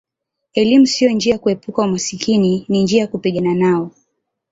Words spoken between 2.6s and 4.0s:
ni njia ya kupigana nao